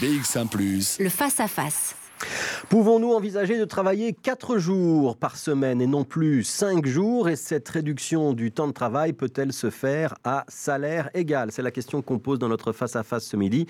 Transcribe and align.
BX1⁇ 0.00 0.48
Le 1.02 1.08
face-à-face. 1.08 1.94
Pouvons-nous 2.72 3.12
envisager 3.12 3.58
de 3.58 3.66
travailler 3.66 4.14
4 4.14 4.56
jours 4.56 5.18
par 5.18 5.36
semaine 5.36 5.82
et 5.82 5.86
non 5.86 6.04
plus 6.04 6.42
5 6.42 6.86
jours? 6.86 7.28
Et 7.28 7.36
cette 7.36 7.68
réduction 7.68 8.32
du 8.32 8.50
temps 8.50 8.66
de 8.66 8.72
travail 8.72 9.12
peut-elle 9.12 9.52
se 9.52 9.68
faire 9.68 10.14
à 10.24 10.46
salaire 10.48 11.10
égal? 11.12 11.52
C'est 11.52 11.60
la 11.60 11.70
question 11.70 12.00
qu'on 12.00 12.18
pose 12.18 12.38
dans 12.38 12.48
notre 12.48 12.72
face-à-face 12.72 13.26
ce 13.26 13.36
midi. 13.36 13.66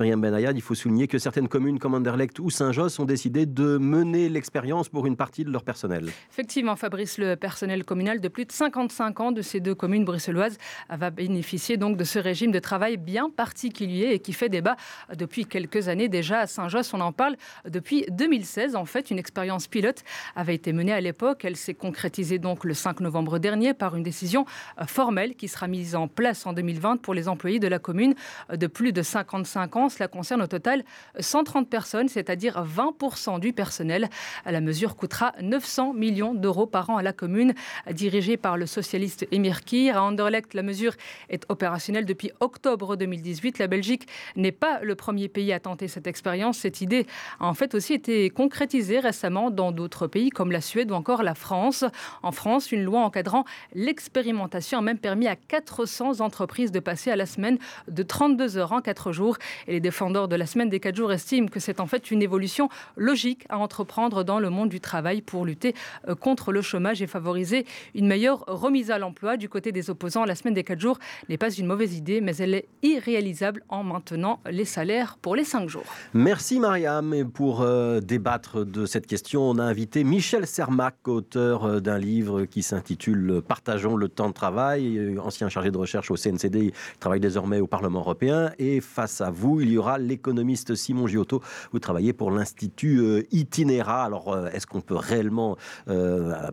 Myriam 0.00 0.20
Benayad, 0.20 0.56
il 0.56 0.62
faut 0.62 0.74
souligner 0.74 1.06
que 1.06 1.20
certaines 1.20 1.46
communes 1.46 1.78
comme 1.78 1.94
Anderlecht 1.94 2.40
ou 2.40 2.50
Saint-Josse 2.50 2.98
ont 2.98 3.04
décidé 3.04 3.46
de 3.46 3.78
mener 3.78 4.28
l'expérience 4.28 4.88
pour 4.88 5.06
une 5.06 5.14
partie 5.14 5.44
de 5.44 5.52
leur 5.52 5.62
personnel. 5.62 6.08
Effectivement, 6.32 6.74
Fabrice, 6.74 7.18
le 7.18 7.36
personnel 7.36 7.84
communal 7.84 8.20
de 8.20 8.26
plus 8.26 8.46
de 8.46 8.52
55 8.52 9.20
ans 9.20 9.30
de 9.30 9.42
ces 9.42 9.60
deux 9.60 9.76
communes 9.76 10.04
bruxelloises 10.04 10.58
va 10.88 11.10
bénéficier 11.10 11.76
donc 11.76 11.96
de 11.96 12.02
ce 12.02 12.18
régime 12.18 12.50
de 12.50 12.58
travail 12.58 12.96
bien 12.96 13.30
particulier 13.30 14.08
et 14.10 14.18
qui 14.18 14.32
fait 14.32 14.48
débat 14.48 14.74
depuis 15.16 15.46
quelques 15.46 15.86
années 15.86 16.08
déjà 16.08 16.40
à 16.40 16.46
Saint-Josse. 16.48 16.92
On 16.94 17.00
en 17.00 17.12
parle 17.12 17.36
depuis 17.68 18.06
depuis 18.10 18.39
2016, 18.40 18.76
en 18.76 18.86
fait, 18.86 19.10
une 19.10 19.18
expérience 19.18 19.66
pilote 19.66 20.02
avait 20.34 20.54
été 20.54 20.72
menée 20.72 20.92
à 20.92 21.00
l'époque. 21.00 21.44
Elle 21.44 21.56
s'est 21.56 21.74
concrétisée 21.74 22.38
donc 22.38 22.64
le 22.64 22.72
5 22.72 23.00
novembre 23.00 23.38
dernier 23.38 23.74
par 23.74 23.96
une 23.96 24.02
décision 24.02 24.46
euh, 24.80 24.86
formelle 24.86 25.34
qui 25.34 25.46
sera 25.46 25.68
mise 25.68 25.94
en 25.94 26.08
place 26.08 26.46
en 26.46 26.54
2020 26.54 27.02
pour 27.02 27.12
les 27.12 27.28
employés 27.28 27.58
de 27.58 27.68
la 27.68 27.78
commune 27.78 28.14
euh, 28.50 28.56
de 28.56 28.66
plus 28.66 28.92
de 28.92 29.02
55 29.02 29.76
ans. 29.76 29.88
Cela 29.90 30.08
concerne 30.08 30.40
au 30.40 30.46
total 30.46 30.84
130 31.18 31.68
personnes, 31.68 32.08
c'est-à-dire 32.08 32.64
20% 32.64 33.40
du 33.40 33.52
personnel. 33.52 34.08
La 34.46 34.60
mesure 34.62 34.96
coûtera 34.96 35.34
900 35.42 35.92
millions 35.92 36.32
d'euros 36.32 36.66
par 36.66 36.88
an 36.88 36.96
à 36.96 37.02
la 37.02 37.12
commune, 37.12 37.52
dirigée 37.92 38.38
par 38.38 38.56
le 38.56 38.64
socialiste 38.64 39.26
Emir 39.32 39.64
Kir. 39.64 39.98
À 39.98 40.02
Anderlecht, 40.02 40.54
la 40.54 40.62
mesure 40.62 40.94
est 41.28 41.44
opérationnelle 41.50 42.06
depuis 42.06 42.30
octobre 42.40 42.96
2018. 42.96 43.58
La 43.58 43.66
Belgique 43.66 44.08
n'est 44.36 44.52
pas 44.52 44.80
le 44.80 44.94
premier 44.94 45.28
pays 45.28 45.52
à 45.52 45.60
tenter 45.60 45.88
cette 45.88 46.06
expérience. 46.06 46.58
Cette 46.58 46.80
idée 46.80 47.06
a 47.38 47.46
en 47.46 47.54
fait 47.54 47.74
aussi 47.74 47.92
été 47.92 48.29
concrétisé 48.30 49.00
récemment 49.00 49.50
dans 49.50 49.72
d'autres 49.72 50.06
pays 50.06 50.30
comme 50.30 50.52
la 50.52 50.60
Suède 50.60 50.90
ou 50.90 50.94
encore 50.94 51.22
la 51.22 51.34
France. 51.34 51.84
En 52.22 52.32
France, 52.32 52.72
une 52.72 52.82
loi 52.82 53.00
encadrant 53.00 53.44
l'expérimentation 53.74 54.78
a 54.78 54.82
même 54.82 54.98
permis 54.98 55.26
à 55.26 55.36
400 55.36 56.20
entreprises 56.20 56.72
de 56.72 56.80
passer 56.80 57.10
à 57.10 57.16
la 57.16 57.26
semaine 57.26 57.58
de 57.88 58.02
32 58.02 58.56
heures 58.56 58.72
en 58.72 58.80
4 58.80 59.12
jours. 59.12 59.36
Et 59.66 59.72
les 59.72 59.80
défendeurs 59.80 60.28
de 60.28 60.36
la 60.36 60.46
semaine 60.46 60.68
des 60.68 60.80
4 60.80 60.96
jours 60.96 61.12
estiment 61.12 61.48
que 61.48 61.60
c'est 61.60 61.80
en 61.80 61.86
fait 61.86 62.10
une 62.10 62.22
évolution 62.22 62.68
logique 62.96 63.44
à 63.48 63.58
entreprendre 63.58 64.24
dans 64.24 64.38
le 64.38 64.50
monde 64.50 64.68
du 64.68 64.80
travail 64.80 65.22
pour 65.22 65.44
lutter 65.44 65.74
euh, 66.08 66.14
contre 66.14 66.52
le 66.52 66.62
chômage 66.62 67.02
et 67.02 67.06
favoriser 67.06 67.66
une 67.94 68.06
meilleure 68.06 68.44
remise 68.46 68.90
à 68.90 68.98
l'emploi. 68.98 69.36
Du 69.36 69.48
côté 69.48 69.72
des 69.72 69.90
opposants, 69.90 70.24
la 70.24 70.34
semaine 70.34 70.54
des 70.54 70.64
4 70.64 70.80
jours 70.80 70.98
n'est 71.28 71.38
pas 71.38 71.50
une 71.50 71.66
mauvaise 71.66 71.96
idée, 71.96 72.20
mais 72.20 72.36
elle 72.36 72.54
est 72.54 72.68
irréalisable 72.82 73.62
en 73.68 73.82
maintenant 73.82 74.40
les 74.50 74.64
salaires 74.64 75.16
pour 75.20 75.36
les 75.36 75.44
5 75.44 75.68
jours. 75.68 75.84
Merci 76.14 76.60
Mariam. 76.60 77.30
Pour 77.32 77.62
euh, 77.62 78.00
débattre 78.10 78.66
de 78.66 78.86
cette 78.86 79.06
question, 79.06 79.48
on 79.48 79.58
a 79.58 79.62
invité 79.62 80.02
Michel 80.02 80.44
Sermac, 80.44 80.96
auteur 81.06 81.64
euh, 81.64 81.78
d'un 81.78 81.96
livre 81.96 82.44
qui 82.44 82.64
s'intitule 82.64 83.40
Partageons 83.46 83.94
le 83.94 84.08
temps 84.08 84.28
de 84.28 84.34
travail, 84.34 84.98
euh, 84.98 85.20
ancien 85.20 85.48
chargé 85.48 85.70
de 85.70 85.78
recherche 85.78 86.10
au 86.10 86.16
CNCD, 86.16 86.58
il 86.58 86.98
travaille 86.98 87.20
désormais 87.20 87.60
au 87.60 87.68
Parlement 87.68 88.00
européen. 88.00 88.50
Et 88.58 88.80
face 88.80 89.20
à 89.20 89.30
vous, 89.30 89.60
il 89.60 89.70
y 89.70 89.78
aura 89.78 89.96
l'économiste 89.98 90.74
Simon 90.74 91.06
Giotto. 91.06 91.40
Vous 91.70 91.78
travaillez 91.78 92.12
pour 92.12 92.32
l'Institut 92.32 93.24
Itinéra. 93.30 94.04
Alors, 94.04 94.36
est-ce 94.52 94.66
qu'on 94.66 94.80
peut 94.80 94.96
réellement 94.96 95.56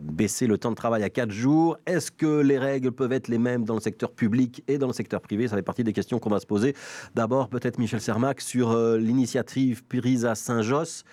baisser 0.02 0.46
le 0.46 0.58
temps 0.58 0.70
de 0.70 0.76
travail 0.76 1.02
à 1.02 1.10
4 1.10 1.30
jours? 1.30 1.76
Est-ce 1.86 2.12
que 2.12 2.40
les 2.40 2.58
règles 2.58 2.92
peuvent 2.92 3.12
être 3.12 3.28
les 3.28 3.38
mêmes 3.38 3.64
dans 3.64 3.74
le 3.74 3.80
secteur 3.80 4.12
public 4.12 4.62
et 4.68 4.78
dans 4.78 4.86
le 4.86 4.92
secteur 4.92 5.20
privé? 5.20 5.48
Ça 5.48 5.56
fait 5.56 5.62
partie 5.62 5.84
des 5.84 5.92
questions 5.92 6.18
qu'on 6.18 6.30
va 6.30 6.40
se 6.40 6.46
poser. 6.46 6.74
D'abord, 7.14 7.48
peut-être 7.48 7.78
Michel 7.78 8.00
Sermac 8.00 8.40
sur 8.40 8.76
l'initiative 8.96 9.84
prise 9.84 10.24
à 10.24 10.34
Saint-Josse 10.34 11.04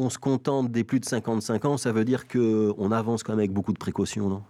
on 0.00 0.10
se 0.10 0.18
contente 0.18 0.70
des 0.70 0.84
plus 0.84 1.00
de 1.00 1.04
55 1.04 1.64
ans, 1.64 1.76
ça 1.76 1.92
veut 1.92 2.04
dire 2.04 2.26
qu'on 2.26 2.92
avance 2.92 3.22
quand 3.22 3.32
même 3.32 3.40
avec 3.40 3.52
beaucoup 3.52 3.72
de 3.72 3.78
précautions, 3.78 4.28
non? 4.28 4.42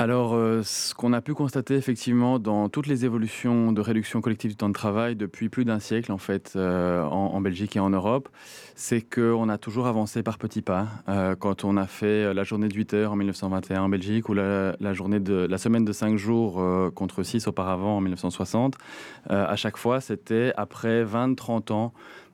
Alors, 0.00 0.34
euh, 0.34 0.62
ce 0.62 0.94
qu'on 0.94 1.12
a 1.12 1.20
pu 1.20 1.34
constater 1.34 1.74
effectivement 1.74 2.38
dans 2.38 2.68
toutes 2.68 2.86
les 2.86 3.04
évolutions 3.04 3.72
de 3.72 3.80
réduction 3.80 4.20
collective 4.20 4.52
du 4.52 4.56
temps 4.56 4.68
de 4.68 4.74
travail 4.74 5.16
depuis 5.16 5.48
plus 5.48 5.64
d'un 5.64 5.80
siècle 5.80 6.12
en 6.12 6.18
fait 6.18 6.52
euh, 6.54 7.02
en, 7.02 7.40
Belgique 7.40 7.74
et 7.74 7.80
en 7.80 7.90
Europe, 7.90 8.28
c'est 8.76 9.00
qu'on 9.00 9.48
a 9.48 9.58
toujours 9.58 9.88
avancé 9.88 10.22
par 10.22 10.38
petits 10.38 10.62
pas. 10.62 10.86
Euh, 11.08 11.34
quand 11.34 11.64
on 11.64 11.76
a 11.76 11.88
fait 11.88 12.32
la 12.32 12.44
journée 12.44 12.68
de 12.68 12.76
8 12.76 12.94
heures 12.94 13.12
en 13.12 13.16
1921 13.16 13.82
en 13.82 13.88
Belgique 13.88 14.28
ou 14.28 14.34
la, 14.34 14.76
journée 14.92 15.18
de 15.18 15.34
la 15.34 15.58
semaine 15.58 15.84
de 15.84 15.92
5 15.92 16.16
jours 16.16 16.62
contre 16.94 17.24
6 17.24 17.48
auparavant 17.48 17.96
en 17.96 18.00
1960, 18.00 18.76
à 19.30 19.56
chaque 19.56 19.78
fois 19.78 20.00
c'était 20.00 20.52
après 20.56 21.02
20-30 21.02 21.72
ans 21.72 21.92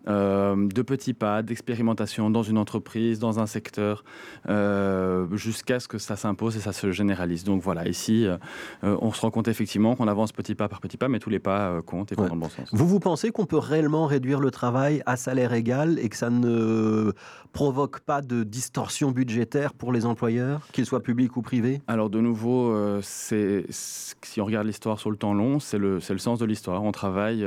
euh, 0.09 0.69
de 0.69 0.83
petits 0.83 1.15
pas, 1.15 1.43
d'expérimentation 1.43 2.31
dans 2.31 2.43
une 2.43 2.59
entreprise, 2.59 3.19
dans 3.19 3.41
un 3.41 3.47
secteur, 3.47 4.05
euh, 4.49 5.27
jusqu'à 5.37 5.81
ce 5.81 5.89
que 5.89 5.99
ça 5.99 6.17
s'impose 6.17 6.57
et 6.57 6.61
ça 6.61 6.73
se 6.73 6.91
généralise. 6.91 7.45
Donc 7.45 7.63
voilà, 7.63 7.89
ici, 7.89 8.27
euh, 8.27 8.37
on 8.83 9.13
se 9.13 9.21
rend 9.21 9.31
compte 9.31 9.49
effectivement 9.49 9.97
qu'on 9.97 10.09
avance 10.09 10.33
petit 10.33 10.55
pas 10.55 10.69
par 10.69 10.81
petit 10.81 10.97
pas, 10.97 11.09
mais 11.09 11.19
tous 11.19 11.31
les 11.31 11.39
pas 11.39 11.81
comptent 11.83 12.13
et 12.13 12.15
vont 12.15 12.29
dans 12.29 12.35
le 12.35 12.41
bon 12.41 12.49
sens. 12.49 12.69
Vous, 12.73 12.87
vous 12.87 13.01
pensez 13.01 13.31
qu'on 13.31 13.47
peut 13.47 13.59
réellement 13.59 14.07
réduire 14.07 14.41
le 14.41 14.51
travail 14.51 15.03
à 15.07 15.17
salaire 15.17 15.53
égal 15.53 15.99
et 15.99 16.09
que 16.09 16.17
ça 16.17 16.31
ne 16.31 17.13
provoque 17.53 18.01
pas 18.01 18.21
de 18.21 18.43
distorsion 18.43 19.11
budgétaire 19.11 19.75
pour 19.75 19.93
les 19.93 20.07
employeurs, 20.07 20.67
qu'ils 20.73 20.87
soient 20.87 21.03
publics 21.03 21.37
ou 21.37 21.43
privés? 21.43 21.81
Alors 21.87 22.11
de 22.11 22.21
nouveau, 22.21 22.75
c'est 23.01 23.67
si 23.71 24.41
on 24.41 24.45
regarde 24.45 24.67
l'histoire 24.67 24.99
sur 24.99 25.11
le 25.11 25.17
temps 25.17 25.35
long, 25.35 25.61
c'est 25.61 25.79
le, 25.79 26.01
le 26.09 26.19
sens 26.19 26.39
de 26.39 26.45
l'histoire. 26.45 26.83
On 26.83 26.93
travaille 26.93 27.47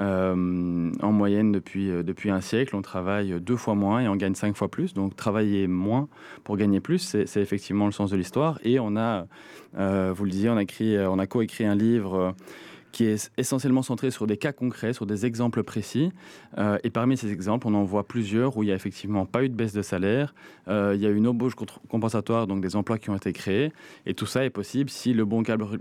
euh, 0.00 0.92
en 1.02 1.12
moyenne, 1.12 1.50
depuis, 1.50 1.90
euh, 1.90 2.02
depuis 2.02 2.30
un 2.30 2.40
siècle, 2.40 2.76
on 2.76 2.82
travaille 2.82 3.40
deux 3.40 3.56
fois 3.56 3.74
moins 3.74 4.00
et 4.00 4.08
on 4.08 4.16
gagne 4.16 4.34
cinq 4.34 4.56
fois 4.56 4.68
plus. 4.68 4.94
Donc, 4.94 5.16
travailler 5.16 5.66
moins 5.66 6.08
pour 6.44 6.56
gagner 6.56 6.80
plus, 6.80 7.16
c'est 7.26 7.40
effectivement 7.40 7.86
le 7.86 7.92
sens 7.92 8.10
de 8.10 8.16
l'histoire. 8.16 8.58
Et 8.62 8.78
on 8.78 8.96
a, 8.96 9.26
euh, 9.76 10.12
vous 10.14 10.24
le 10.24 10.30
disiez, 10.30 10.50
on 10.50 10.56
a, 10.56 10.62
écrit, 10.62 10.96
on 10.98 11.18
a 11.18 11.26
coécrit 11.26 11.64
un 11.64 11.74
livre 11.74 12.34
qui 12.98 13.04
est 13.04 13.30
essentiellement 13.38 13.82
centré 13.82 14.10
sur 14.10 14.26
des 14.26 14.36
cas 14.36 14.52
concrets, 14.52 14.92
sur 14.92 15.06
des 15.06 15.24
exemples 15.24 15.62
précis. 15.62 16.10
Euh, 16.58 16.78
et 16.82 16.90
parmi 16.90 17.16
ces 17.16 17.30
exemples, 17.30 17.68
on 17.68 17.74
en 17.74 17.84
voit 17.84 18.02
plusieurs 18.02 18.56
où 18.56 18.64
il 18.64 18.66
n'y 18.66 18.72
a 18.72 18.74
effectivement 18.74 19.24
pas 19.24 19.44
eu 19.44 19.48
de 19.48 19.54
baisse 19.54 19.72
de 19.72 19.82
salaire, 19.82 20.34
euh, 20.66 20.94
il 20.96 21.00
y 21.00 21.06
a 21.06 21.08
eu 21.08 21.14
une 21.14 21.28
embauche 21.28 21.54
compensatoire, 21.88 22.48
donc 22.48 22.60
des 22.60 22.74
emplois 22.74 22.98
qui 22.98 23.10
ont 23.10 23.14
été 23.14 23.32
créés. 23.32 23.72
Et 24.04 24.14
tout 24.14 24.26
ça 24.26 24.44
est 24.44 24.50
possible 24.50 24.90
si 24.90 25.14
le 25.14 25.24
bon 25.24 25.44
cadre, 25.44 25.78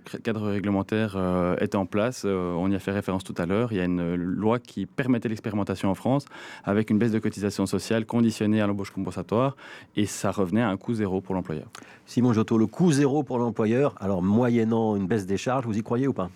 réglementaire 0.48 1.16
euh, 1.18 1.56
est 1.56 1.74
en 1.74 1.88
place. 1.88 2.24
on 2.24 2.70
y 2.70 2.76
a 2.76 2.80
fait 2.80 2.92
référence 2.92 3.24
tout 3.24 3.34
à 3.40 3.48
l'heure. 3.48 3.74
Il 3.74 3.78
y 3.78 3.82
a 3.82 3.86
une 3.86 4.14
loi 4.14 4.60
qui 4.60 4.86
permettait 4.86 5.28
l'expérimentation 5.28 5.90
en 5.90 5.96
France 5.96 6.26
avec 6.66 6.92
une 6.92 7.00
baisse 7.00 7.14
de 7.14 7.20
cotisation 7.20 7.66
sociale 7.66 8.06
conditionnée 8.06 8.62
à 8.62 8.68
l'embauche 8.68 8.92
compensatoire. 8.92 9.58
Et 9.96 10.06
ça 10.06 10.30
revenait 10.30 10.62
à 10.62 10.70
un 10.70 10.78
coût 10.78 10.94
zéro 10.94 11.20
pour 11.22 11.34
l'employeur. 11.34 11.66
Simon 12.06 12.32
Jotto, 12.34 12.60
le 12.60 12.68
coût 12.68 12.92
zéro 12.92 13.24
pour 13.24 13.40
l'employeur, 13.40 13.96
alors 14.00 14.22
moyennant 14.22 14.96
une 14.96 15.08
baisse 15.08 15.26
des 15.26 15.38
charges, 15.38 15.66
vous 15.66 15.80
y 15.80 15.82
croyez 15.82 16.08
ou 16.08 16.14
pas? 16.14 16.30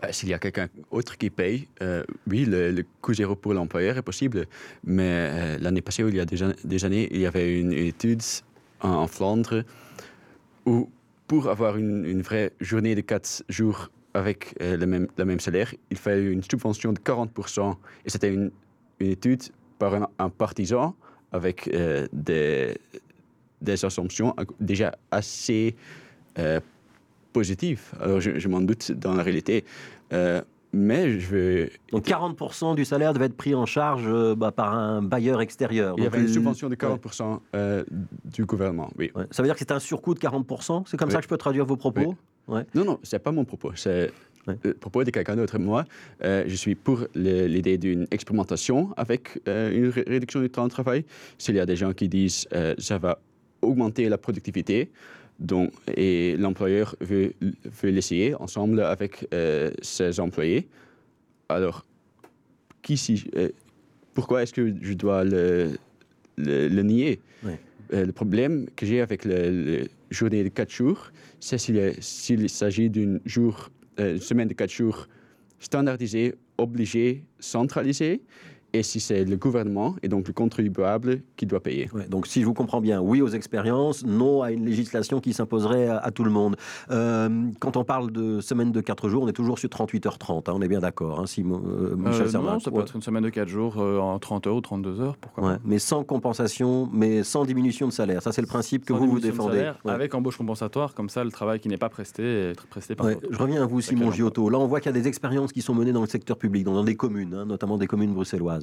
Bah, 0.00 0.12
s'il 0.12 0.28
y 0.28 0.34
a 0.34 0.38
quelqu'un 0.38 0.68
autre 0.90 1.16
qui 1.16 1.30
paye, 1.30 1.68
euh, 1.80 2.04
oui, 2.26 2.44
le, 2.44 2.84
coût 3.00 3.14
zéro 3.14 3.34
pour 3.34 3.54
l'employeur 3.54 3.96
est 3.96 4.02
possible. 4.02 4.46
Mais 4.84 5.02
euh, 5.08 5.58
l'année 5.58 5.80
passée, 5.80 6.02
il 6.06 6.14
y 6.14 6.20
a 6.20 6.26
des, 6.26 6.84
années, 6.84 7.08
il 7.10 7.20
y 7.20 7.26
avait 7.26 7.58
une, 7.58 7.72
étude 7.72 8.20
en, 8.80 9.06
Flandre 9.06 9.64
où, 10.66 10.90
pour 11.26 11.48
avoir 11.48 11.78
une, 11.78 12.20
vraie 12.20 12.52
journée 12.60 12.94
de 12.94 13.00
4 13.00 13.44
jours 13.48 13.90
avec 14.12 14.54
euh, 14.60 14.76
le, 14.76 14.86
même, 15.24 15.40
salaire, 15.40 15.74
il 15.90 15.96
fallait 15.96 16.24
une 16.24 16.42
subvention 16.42 16.92
de 16.92 16.98
40%. 16.98 17.74
Et 18.04 18.10
c'était 18.10 18.32
une, 18.32 18.50
étude 19.00 19.42
par 19.78 20.08
un, 20.18 20.30
partisan 20.30 20.94
avec 21.32 21.70
des, 22.12 22.78
des 23.60 23.84
assumptions 23.84 24.34
déjà 24.58 24.96
assez 25.10 25.74
positif. 27.36 27.94
Alors, 28.00 28.18
je, 28.18 28.48
m'en 28.48 28.62
doute 28.62 28.92
dans 28.92 29.12
la 29.12 29.22
réalité. 29.22 29.66
Euh, 30.14 30.40
mais 30.72 31.20
je 31.20 31.34
vais... 31.34 31.72
Donc 31.92 32.06
40% 32.06 32.74
du 32.74 32.86
salaire 32.86 33.12
devait 33.12 33.26
être 33.26 33.36
pris 33.36 33.54
en 33.54 33.66
charge 33.66 34.04
euh, 34.06 34.34
bah, 34.34 34.52
par 34.52 34.72
un 34.72 35.02
bailleur 35.02 35.42
extérieur. 35.42 35.96
Il 35.98 36.04
y 36.04 36.06
avait 36.06 36.20
une 36.20 36.28
subvention 36.28 36.70
de 36.70 36.76
40% 36.76 37.40
euh, 37.54 37.84
du 38.24 38.46
gouvernement, 38.46 38.88
oui. 38.98 39.12
Ça 39.30 39.42
veut 39.42 39.48
dire 39.48 39.54
que 39.54 39.58
c'est 39.58 39.70
un 39.70 39.78
surcoût 39.78 40.14
de 40.14 40.18
40% 40.18 40.84
C'est 40.86 40.96
comme 40.96 41.10
ça 41.10 41.18
que 41.18 41.24
je 41.24 41.28
peux 41.28 41.36
traduire 41.36 41.66
vos 41.66 41.76
propos? 41.76 42.14
Non, 42.48 42.84
non, 42.86 42.98
c'est 43.02 43.18
pas 43.18 43.32
mon 43.32 43.44
propos. 43.44 43.72
C'est 43.74 44.10
le 44.46 44.72
propos 44.72 45.04
de 45.04 45.10
quelqu'un 45.10 45.36
d'autre. 45.36 45.58
Moi, 45.58 45.84
je 46.22 46.54
suis 46.54 46.74
pour 46.74 47.00
l'idée 47.14 47.76
d'une 47.76 48.06
expérimentation 48.10 48.94
avec 48.96 49.40
une 49.46 49.90
réduction 49.90 50.40
du 50.40 50.48
temps 50.48 50.64
de 50.64 50.70
travail. 50.70 51.04
S'il 51.36 51.56
y 51.56 51.60
a 51.60 51.66
des 51.66 51.76
gens 51.76 51.92
qui 51.92 52.08
disent 52.08 52.48
ça 52.78 52.96
va 52.96 53.18
augmenter 53.62 54.08
la 54.08 54.18
productivité, 54.18 54.90
donc, 55.38 55.70
et 55.94 56.36
l'employeur 56.38 56.96
veut, 57.00 57.34
veut 57.40 57.90
l'essayer 57.90 58.34
ensemble 58.34 58.80
avec 58.80 59.26
euh, 59.34 59.70
ses 59.82 60.18
employés. 60.18 60.66
Alors, 61.48 61.84
qui 62.82 62.96
si, 62.96 63.24
euh, 63.36 63.50
pourquoi 64.14 64.42
est-ce 64.42 64.54
que 64.54 64.74
je 64.80 64.92
dois 64.94 65.24
le, 65.24 65.76
le, 66.38 66.82
nier? 66.82 67.20
Euh, 67.92 68.06
Le 68.06 68.12
problème 68.12 68.66
que 68.76 68.86
j'ai 68.86 69.00
avec 69.00 69.24
le, 69.24 69.84
journée 70.10 70.42
de 70.42 70.48
quatre 70.48 70.72
jours, 70.72 71.10
c'est 71.40 71.58
s'il 71.58 72.48
s'agit 72.48 72.88
d'une 72.88 73.20
jour, 73.26 73.70
semaine 73.98 74.48
de 74.48 74.54
quatre 74.54 74.72
jours 74.72 75.08
standardisé, 75.58 76.34
obligé, 76.58 77.24
centralisé 77.40 78.20
et 78.72 78.82
si 78.82 79.00
c'est 79.00 79.24
le 79.24 79.36
gouvernement 79.36 79.94
et 80.02 80.08
donc 80.08 80.26
le 80.28 80.32
contribuable 80.32 81.22
qui 81.36 81.46
doit 81.46 81.60
payer. 81.60 81.88
donc 82.08 82.26
si 82.26 82.40
je 82.40 82.46
vous 82.46 82.54
comprends 82.54 82.80
bien, 82.80 83.00
oui 83.00 83.22
aux 83.22 83.28
expériences, 83.28 84.04
non 84.04 84.42
à 84.42 84.52
une 84.52 84.64
législation 84.64 85.20
qui 85.20 85.32
s'imposerait 85.32 85.88
à, 85.88 86.10
tout 86.10 86.24
le 86.24 86.30
monde. 86.30 86.56
Euh, 86.90 87.28
quand 87.60 87.76
on 87.76 87.84
parle 87.84 88.10
de 88.10 88.40
semaine 88.40 88.72
de 88.72 88.80
4 88.80 89.08
jours, 89.08 89.22
on 89.22 89.28
est 89.28 89.32
toujours 89.32 89.58
sur 89.58 89.68
38h30, 89.68 90.38
hein, 90.38 90.52
on 90.54 90.62
est 90.62 90.68
bien 90.68 90.80
d'accord, 90.80 91.20
hein, 91.20 91.26
si, 91.26 91.42
euh, 91.42 91.96
Michel 91.96 92.28
euh, 92.34 92.38
Non, 92.38 92.60
ça 92.60 92.70
peut 92.70 92.80
être 92.80 92.96
une 92.96 93.02
semaine 93.02 93.24
de 93.24 93.30
4 93.30 93.48
jours 93.48 93.78
en 93.78 94.18
30 94.18 94.46
heures 94.46 94.56
ou 94.56 94.60
32 94.60 95.00
heures, 95.00 95.16
pourquoi 95.16 95.54
pas. 95.54 95.58
Mais 95.64 95.78
sans 95.78 96.04
compensation, 96.04 96.88
mais 96.92 97.22
sans 97.22 97.44
diminution 97.44 97.86
de 97.88 97.92
salaire. 97.92 98.22
Ça, 98.22 98.32
c'est 98.32 98.40
le 98.40 98.46
principe 98.46 98.84
que 98.84 98.92
vous 98.92 99.06
vous 99.06 99.20
défendez. 99.20 99.72
Avec 99.84 100.14
embauche 100.14 100.36
compensatoire, 100.36 100.94
comme 100.94 101.08
ça, 101.08 101.24
le 101.24 101.30
travail 101.30 101.60
qui 101.60 101.68
n'est 101.68 101.76
pas 101.76 101.88
presté 101.88 102.50
est 102.50 102.66
presté 102.68 102.94
par 102.94 103.08
Je 103.08 103.38
reviens 103.38 103.62
à 103.62 103.66
vous, 103.66 103.80
Simon 103.80 104.10
Giotto. 104.10 104.50
Là, 104.50 104.58
on 104.58 104.66
voit 104.66 104.80
qu'il 104.80 104.92
y 104.92 104.96
a 104.96 105.00
des 105.00 105.08
expériences 105.08 105.52
qui 105.52 105.62
sont 105.62 105.74
menées 105.74 105.92
dans 105.92 106.00
le 106.00 106.06
secteur 106.06 106.36
public, 106.36 106.64
dans 106.64 106.84
des 106.84 106.96
communes, 106.96 107.34
hein, 107.34 107.46
notamment 107.46 107.78
des 107.78 107.86
communes 107.86 108.12
bruxelloises. 108.12 108.55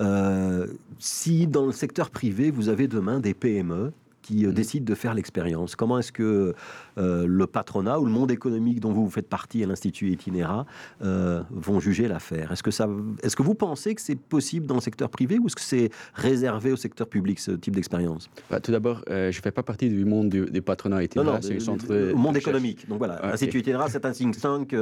Euh, 0.00 0.66
si 0.98 1.46
dans 1.46 1.66
le 1.66 1.72
secteur 1.72 2.10
privé, 2.10 2.50
vous 2.50 2.68
avez 2.68 2.88
demain 2.88 3.20
des 3.20 3.34
PME 3.34 3.92
qui 4.22 4.46
euh, 4.46 4.50
mm. 4.50 4.54
décident 4.54 4.84
de 4.84 4.94
faire 4.94 5.12
l'expérience 5.12 5.76
Comment 5.76 5.98
est-ce 5.98 6.12
que 6.12 6.54
euh, 6.96 7.26
le 7.26 7.46
patronat 7.46 8.00
ou 8.00 8.06
le 8.06 8.10
monde 8.10 8.30
économique 8.30 8.80
dont 8.80 8.92
vous, 8.92 9.10
faites 9.10 9.28
partie 9.28 9.62
à 9.62 9.66
l'Institut 9.66 10.10
Itinera 10.10 10.64
vont 11.00 11.78
juger 11.78 12.08
l'affaire? 12.08 12.50
Est-ce 12.52 12.62
que, 12.62 12.70
ça, 12.70 12.88
est-ce 13.22 13.36
que 13.36 13.42
vous 13.42 13.54
pensez 13.54 13.94
que 13.94 14.00
c'est 14.00 14.18
possible 14.18 14.66
dans 14.66 14.76
le 14.76 14.80
secteur 14.80 15.10
privé 15.10 15.38
ou 15.38 15.46
est-ce 15.46 15.56
que 15.56 15.62
c'est 15.62 15.90
réservé 16.14 16.72
au 16.72 16.76
secteur 16.76 17.06
public, 17.06 17.38
ce 17.38 17.52
type 17.52 17.74
d'expérience? 17.74 18.30
Bah, 18.50 18.60
Tout 18.60 18.72
d'abord, 18.72 19.02
je 19.08 19.26
ne 19.26 19.32
fais 19.32 19.50
pas 19.50 19.62
partie 19.62 19.88
du 19.88 20.04
monde 20.04 20.30
du, 20.30 20.62
patronat 20.62 21.04
Itinera. 21.04 21.42
c'est 21.42 21.60
centre 21.60 22.12
monde 22.14 22.36
économique. 22.36 22.88
Donc 22.88 22.98
voilà, 22.98 23.20
l'Institut 23.22 23.58
Itinera, 23.58 23.88
c'est 23.90 24.06
un 24.06 24.12
think 24.12 24.40
tank 24.40 24.74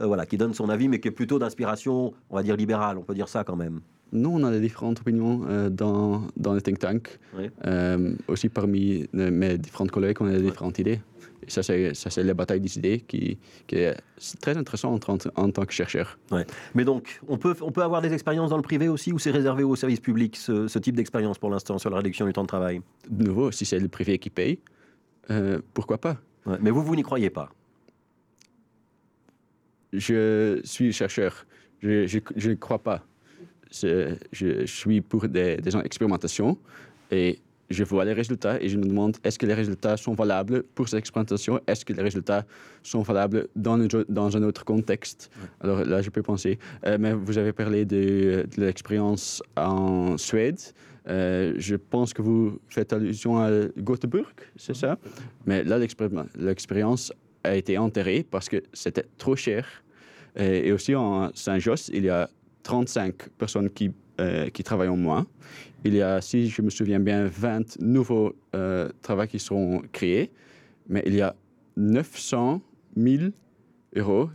voilà, 0.00 0.26
qui 0.26 0.36
donne 0.36 0.54
son 0.54 0.68
avis, 0.68 0.88
mais 0.88 0.98
qui 0.98 1.08
est 1.08 1.12
plutôt 1.12 1.38
d'inspiration, 1.38 2.12
on 2.30 2.36
va 2.36 2.42
dire, 2.42 2.56
libérale. 2.56 2.98
On 2.98 3.02
peut 3.02 3.14
dire 3.14 3.28
ça 3.28 3.44
quand 3.44 3.56
même. 3.56 3.80
Nous, 4.12 4.30
on 4.30 4.42
a 4.44 4.50
des 4.50 4.60
différentes 4.60 5.00
opinions 5.00 5.42
euh, 5.48 5.68
dans, 5.68 6.22
dans 6.36 6.54
le 6.54 6.60
think 6.62 6.78
tank. 6.78 7.18
Euh, 7.66 8.14
aussi 8.26 8.48
parmi 8.48 9.06
mes 9.12 9.58
différents 9.58 9.86
collègues, 9.86 10.16
on 10.20 10.26
a 10.26 10.32
des 10.32 10.42
différentes 10.42 10.78
idées. 10.78 11.00
Et 11.46 11.50
ça, 11.50 11.62
c'est 11.62 12.22
la 12.24 12.34
bataille 12.34 12.60
des 12.60 12.78
idées 12.78 13.00
qui, 13.00 13.38
qui 13.66 13.76
est 13.76 13.96
très 14.40 14.56
intéressante 14.56 15.08
en, 15.08 15.18
en, 15.36 15.50
tant 15.50 15.64
que 15.64 15.72
chercheur. 15.72 16.18
Mais 16.74 16.84
donc, 16.84 17.20
on 17.28 17.38
peut, 17.38 17.54
on 17.60 17.70
peut 17.70 17.82
avoir 17.82 18.02
des 18.02 18.12
expériences 18.12 18.50
dans 18.50 18.56
le 18.56 18.62
privé 18.62 18.88
aussi 18.88 19.12
ou 19.12 19.18
c'est 19.18 19.30
réservé 19.30 19.62
au 19.62 19.76
service 19.76 20.00
public, 20.00 20.36
ce, 20.36 20.78
type 20.78 20.96
d'expérience 20.96 21.38
pour 21.38 21.50
l'instant 21.50 21.78
sur 21.78 21.90
la 21.90 21.96
réduction 21.96 22.26
du 22.26 22.32
temps 22.32 22.42
de 22.42 22.48
travail? 22.48 22.80
De 23.08 23.24
nouveau, 23.24 23.50
si 23.50 23.64
c'est 23.64 23.78
le 23.78 23.88
privé 23.88 24.18
qui 24.18 24.30
paye, 24.30 24.58
euh, 25.30 25.60
pourquoi 25.74 25.98
pas? 25.98 26.16
Mais 26.60 26.70
vous, 26.70 26.82
vous 26.82 26.96
n'y 26.96 27.02
croyez 27.02 27.30
pas? 27.30 27.50
Je 29.92 30.60
suis 30.64 30.92
chercheur. 30.92 31.46
Je 31.82 32.48
ne 32.48 32.54
crois 32.54 32.78
pas 32.78 33.04
je, 33.70 34.66
suis 34.66 35.00
pour 35.00 35.28
des, 35.28 35.56
des 35.56 35.76
expérimentations 35.76 36.58
et 37.10 37.38
je 37.70 37.84
vois 37.84 38.04
les 38.04 38.12
résultats 38.12 38.60
et 38.62 38.68
je 38.68 38.76
me 38.78 38.84
demande 38.84 39.16
est-ce 39.24 39.38
que 39.38 39.46
les 39.46 39.54
résultats 39.54 39.96
sont 39.96 40.14
valables 40.14 40.62
pour 40.74 40.88
cette 40.88 41.00
expérimentation 41.00 41.60
Est-ce 41.66 41.84
que 41.84 41.92
les 41.92 42.02
résultats 42.02 42.44
sont 42.82 43.02
valables 43.02 43.48
dans, 43.56 43.78
dans 44.08 44.36
un 44.36 44.42
autre 44.42 44.64
contexte? 44.64 45.30
Alors 45.60 45.84
là, 45.84 46.00
je 46.00 46.10
peux 46.10 46.22
penser. 46.22 46.58
Euh, 46.86 46.96
mais 46.98 47.12
vous 47.12 47.36
avez 47.36 47.52
parlé 47.52 47.84
de, 47.84 48.46
l'expérience 48.56 49.42
en 49.56 50.16
Suède. 50.16 50.60
Euh, 51.08 51.54
je 51.56 51.76
pense 51.76 52.12
que 52.12 52.22
vous 52.22 52.58
faites 52.68 52.92
allusion 52.92 53.38
à 53.38 53.50
Göteborg, 53.76 54.34
c'est 54.56 54.76
ça? 54.76 54.98
Mais 55.46 55.64
là, 55.64 55.78
l'expérience 55.78 57.12
a 57.44 57.54
été 57.54 57.78
enterrée 57.78 58.26
parce 58.30 58.48
que 58.48 58.62
c'était 58.72 59.06
trop 59.16 59.36
cher. 59.36 59.66
Et, 60.36 60.68
et 60.68 60.72
aussi 60.72 60.94
en 60.94 61.30
Saint-Josse, 61.34 61.90
il 61.92 62.04
y 62.04 62.10
a 62.10 62.28
35 62.62 63.30
personnes 63.30 63.70
qui, 63.70 63.92
euh, 64.20 64.48
qui 64.50 64.62
travaillent 64.62 64.88
en 64.88 64.96
moins. 64.96 65.26
Il 65.84 65.94
y 65.94 66.02
a, 66.02 66.20
si 66.20 66.48
je 66.48 66.62
me 66.62 66.70
souviens 66.70 67.00
bien, 67.00 67.26
20 67.26 67.80
nouveaux 67.80 68.34
euh, 68.54 68.88
travaux 69.02 69.26
qui 69.26 69.38
seront 69.38 69.82
créés, 69.92 70.30
mais 70.88 71.02
il 71.06 71.14
y 71.14 71.20
a 71.20 71.34
900 71.76 72.60
000 72.96 73.24
euros 73.96 74.30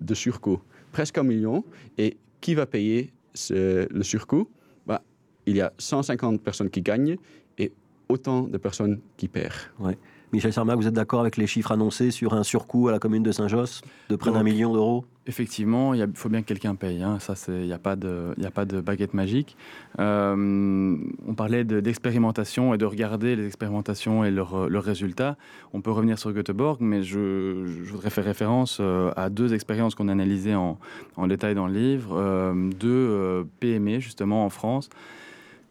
de 0.00 0.14
surcoût, 0.14 0.60
presque 0.90 1.18
un 1.18 1.22
million. 1.22 1.64
Et 1.98 2.16
qui 2.40 2.54
va 2.54 2.66
payer 2.66 3.12
ce, 3.34 3.86
le 3.92 4.02
surcoût? 4.02 4.48
Bah, 4.86 5.02
Il 5.46 5.56
y 5.56 5.60
a 5.60 5.72
150 5.78 6.42
personnes 6.42 6.70
qui 6.70 6.82
gagnent 6.82 7.16
et 7.58 7.72
autant 8.08 8.42
de 8.42 8.58
personnes 8.58 9.00
qui 9.16 9.28
perdent. 9.28 9.96
Michel 10.32 10.50
Sarmac, 10.50 10.78
vous 10.78 10.86
êtes 10.86 10.94
d'accord 10.94 11.20
avec 11.20 11.36
les 11.36 11.46
chiffres 11.46 11.72
annoncés 11.72 12.10
sur 12.10 12.32
un 12.32 12.42
surcoût 12.42 12.88
à 12.88 12.92
la 12.92 12.98
commune 12.98 13.22
de 13.22 13.32
Saint-Josse 13.32 13.82
de 14.08 14.16
près 14.16 14.32
d'un 14.32 14.42
million 14.42 14.72
d'euros? 14.72 15.04
Effectivement, 15.26 15.92
il 15.92 16.08
faut 16.14 16.30
bien 16.30 16.40
que 16.40 16.46
quelqu'un 16.46 16.74
paye. 16.74 17.02
Hein. 17.02 17.18
Ça, 17.20 17.34
il 17.48 17.66
n'y 17.66 17.72
a, 17.74 17.78
pas 17.78 17.96
de, 17.96 18.34
a 18.42 18.50
pas 18.50 18.64
de 18.64 18.80
baguette 18.80 19.12
magique. 19.12 19.58
Euh, 19.98 20.96
on 21.28 21.34
parlait 21.34 21.64
d'expérimentation 21.64 22.72
et 22.72 22.78
de 22.78 22.86
regarder 22.86 23.36
les 23.36 23.46
expérimentations 23.46 24.24
et 24.24 24.30
leurs 24.30 24.82
résultats. 24.82 25.36
On 25.74 25.82
peut 25.82 25.90
revenir 25.90 26.18
sur 26.18 26.32
Göteborg, 26.32 26.78
mais 26.80 27.02
je, 27.02 27.66
voudrais 27.90 28.08
faire 28.08 28.24
référence 28.24 28.78
euh, 28.80 29.12
à 29.16 29.28
deux 29.28 29.52
expériences 29.52 29.94
qu'on 29.94 30.08
a 30.08 30.12
analysées 30.12 30.54
en, 30.54 30.78
en, 31.18 31.26
détail 31.26 31.54
dans 31.54 31.66
le 31.66 31.74
livre. 31.74 32.16
Euh, 32.18 32.70
deux 32.80 33.46
PME, 33.60 34.00
justement, 34.00 34.46
en 34.46 34.48
France 34.48 34.88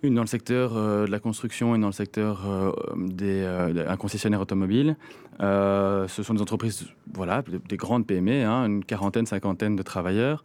une 0.04 0.16
dans 0.16 0.22
le 0.22 0.28
secteur 0.28 0.76
euh, 0.76 1.06
de 1.06 1.12
la 1.12 1.20
construction 1.20 1.76
et 1.76 1.80
dans 1.80 1.88
le 1.88 1.94
secteur 1.94 2.48
euh, 2.48 2.72
des 2.96 3.42
euh, 3.44 3.86
un 3.88 3.98
concessionnaire 3.98 4.42
automobile. 4.42 4.96
ce 5.40 6.24
sont 6.24 6.34
des 6.34 6.42
entreprises, 6.42 6.88
voilà, 7.14 7.44
des 7.68 7.78
grandes 7.78 8.06
PME, 8.06 8.44
hein, 8.44 8.66
une 8.66 8.84
quarantaine, 8.84 9.26
cinquantaine 9.26 9.76
de 9.76 9.84
travailleurs, 9.84 10.44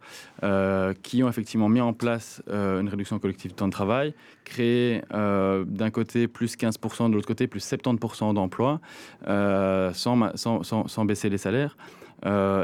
qui 1.03 1.23
ont 1.23 1.29
effectivement 1.29 1.69
mis 1.69 1.81
en 1.81 1.93
place 1.93 2.41
une 2.47 2.89
réduction 2.89 3.19
collective 3.19 3.51
de 3.51 3.55
temps 3.55 3.67
de 3.67 3.71
travail, 3.71 4.13
créé 4.43 5.01
d'un 5.11 5.91
côté 5.91 6.27
plus 6.27 6.57
15%, 6.57 7.09
de 7.09 7.15
l'autre 7.15 7.27
côté 7.27 7.47
plus 7.47 7.63
70% 7.63 8.33
d'emplois, 8.33 8.79
sans, 9.27 10.35
sans, 10.35 10.63
sans, 10.63 10.87
sans, 10.87 11.05
baisser 11.05 11.29
les 11.29 11.37
salaires. 11.37 11.77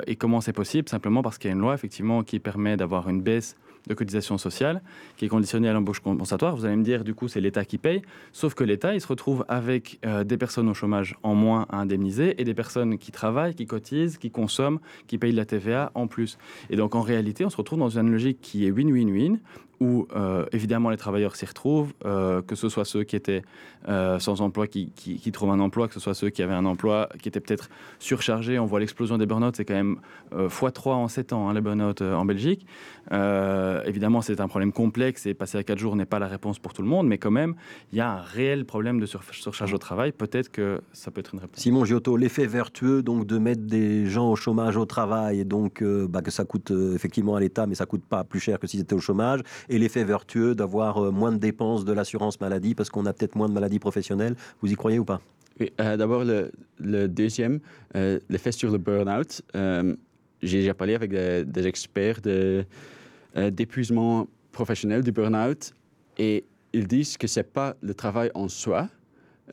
et 0.07 0.15
comment 0.15 0.41
c'est 0.41 0.53
possible? 0.53 0.89
Simplement 0.89 1.21
parce 1.21 1.37
qu'il 1.37 1.49
y 1.49 1.53
a 1.53 1.55
une 1.55 1.61
loi 1.61 1.75
effectivement 1.75 2.23
qui 2.23 2.39
permet 2.39 2.77
d'avoir 2.77 3.09
une 3.09 3.21
baisse 3.21 3.55
de 3.87 3.93
cotisation 3.93 4.37
sociale 4.37 4.81
qui 5.17 5.25
est 5.25 5.27
conditionnée 5.27 5.69
à 5.69 5.73
l'embauche 5.73 5.99
compensatoire. 5.99 6.55
Vous 6.55 6.65
allez 6.65 6.75
me 6.75 6.83
dire, 6.83 7.03
du 7.03 7.13
coup, 7.13 7.27
c'est 7.27 7.41
l'État 7.41 7.65
qui 7.65 7.77
paye. 7.77 8.01
Sauf 8.31 8.53
que 8.53 8.63
l'État, 8.63 8.93
il 8.93 9.01
se 9.01 9.07
retrouve 9.07 9.45
avec 9.47 9.99
euh, 10.05 10.23
des 10.23 10.37
personnes 10.37 10.69
au 10.69 10.73
chômage 10.73 11.15
en 11.23 11.35
moins 11.35 11.65
à 11.69 11.77
indemniser 11.77 12.39
et 12.41 12.43
des 12.43 12.53
personnes 12.53 12.97
qui 12.97 13.11
travaillent, 13.11 13.55
qui 13.55 13.65
cotisent, 13.65 14.17
qui 14.17 14.31
consomment, 14.31 14.79
qui 15.07 15.17
payent 15.17 15.31
de 15.31 15.37
la 15.37 15.45
TVA 15.45 15.91
en 15.95 16.07
plus. 16.07 16.37
Et 16.69 16.75
donc, 16.75 16.95
en 16.95 17.01
réalité, 17.01 17.45
on 17.45 17.49
se 17.49 17.57
retrouve 17.57 17.79
dans 17.79 17.97
une 17.97 18.11
logique 18.11 18.39
qui 18.41 18.65
est 18.65 18.71
win-win-win 18.71 19.39
où 19.83 20.07
euh, 20.15 20.45
évidemment 20.53 20.89
les 20.89 20.97
travailleurs 20.97 21.35
s'y 21.35 21.45
retrouvent, 21.45 21.91
euh, 22.05 22.41
que 22.41 22.55
ce 22.55 22.69
soit 22.69 22.85
ceux 22.85 23.03
qui 23.03 23.17
étaient 23.17 23.41
euh, 23.89 24.17
sans 24.17 24.39
emploi 24.39 24.65
qui, 24.65 24.89
trouvent 25.33 25.51
un 25.51 25.59
emploi, 25.59 25.89
que 25.89 25.93
ce 25.93 25.99
soit 25.99 26.13
ceux 26.13 26.29
qui 26.29 26.41
avaient 26.41 26.53
un 26.53 26.63
emploi 26.63 27.09
qui 27.21 27.27
était 27.27 27.41
peut-être 27.41 27.69
surchargé. 27.99 28.59
On 28.59 28.65
voit 28.65 28.79
l'explosion 28.79 29.17
des 29.17 29.25
burn-out, 29.25 29.57
c'est 29.57 29.65
quand 29.65 29.73
même 29.73 29.97
x3 30.31 30.91
en 30.91 31.07
7 31.09 31.33
ans, 31.33 31.49
hein, 31.49 31.53
les 31.53 31.59
burn-out 31.59 32.01
en 32.01 32.23
Belgique. 32.23 32.65
évidemment, 33.11 34.21
c'est 34.21 34.39
un 34.39 34.47
problème 34.47 34.71
complexe 34.71 35.25
et 35.25 35.33
passer 35.33 35.57
à 35.57 35.63
4 35.63 35.77
jours 35.77 35.97
n'est 35.97 36.05
pas 36.05 36.19
la 36.19 36.27
réponse 36.27 36.59
pour 36.59 36.73
tout 36.73 36.81
le 36.81 36.87
monde, 36.87 37.07
mais 37.07 37.17
quand 37.17 37.31
même, 37.31 37.55
il 37.91 37.97
y 37.97 38.01
a 38.01 38.09
un 38.09 38.21
réel 38.21 38.63
problème 38.63 39.01
de 39.01 39.05
surcharge 39.05 39.73
au 39.73 39.77
travail. 39.77 40.13
Peut-être 40.13 40.49
que 40.49 40.79
ça 40.93 41.11
peut 41.11 41.19
être 41.19 41.33
une 41.33 41.41
réponse. 41.41 41.59
Simon 41.59 41.83
Giotto, 41.83 42.15
l'effet 42.15 42.45
vertueux 42.45 43.03
donc 43.03 43.25
de 43.25 43.37
mettre 43.37 43.63
des 43.63 44.05
gens 44.05 44.31
au 44.31 44.37
chômage 44.37 44.77
au 44.77 44.85
travail 44.85 45.41
et 45.41 45.45
donc 45.45 45.83
bah, 45.83 46.21
que 46.21 46.31
ça 46.31 46.45
coûte 46.45 46.71
effectivement 46.71 47.35
à 47.35 47.41
l'État, 47.41 47.67
mais 47.67 47.75
ça 47.75 47.85
coûte 47.85 48.05
pas 48.07 48.23
plus 48.23 48.39
cher 48.39 48.59
que 48.59 48.67
s'ils 48.67 48.79
étaient 48.79 48.95
au 48.95 49.01
chômage 49.01 49.41
l'effet 49.77 50.03
vertueux 50.03 50.55
d'avoir 50.55 50.97
euh, 50.97 51.11
moins 51.11 51.31
de 51.31 51.37
dépenses 51.37 51.85
de 51.85 51.93
l'assurance 51.93 52.39
maladie 52.39 52.75
parce 52.75 52.89
qu'on 52.89 53.05
a 53.05 53.13
peut-être 53.13 53.35
moins 53.35 53.49
de 53.49 53.53
maladies 53.53 53.79
professionnelles. 53.79 54.35
Vous 54.61 54.71
y 54.71 54.75
croyez 54.75 54.99
ou 54.99 55.05
pas? 55.05 55.21
Oui, 55.59 55.71
euh, 55.79 55.97
D'abord, 55.97 56.23
le, 56.23 57.07
deuxième, 57.07 57.59
euh, 57.95 58.19
l'effet 58.29 58.51
sur 58.51 58.71
le 58.71 58.77
burn-out. 58.77 59.41
J'ai 60.41 60.59
déjà 60.59 60.73
parlé 60.73 60.93
avec 60.93 61.11
des, 61.11 61.67
experts 61.67 62.19
d'épuisement 63.51 64.27
professionnel 64.51 65.01
du 65.01 65.11
burn-out 65.11 65.73
et 66.17 66.43
ils 66.73 66.85
disent 66.85 67.17
que 67.17 67.27
ce 67.27 67.39
n'est 67.39 67.45
pas 67.45 67.75
le 67.81 67.93
travail 67.93 68.29
en 68.33 68.49
soi, 68.49 68.89